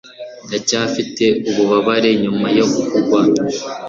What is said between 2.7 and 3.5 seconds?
kubagwa.